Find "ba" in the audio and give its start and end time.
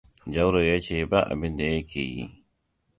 1.09-1.19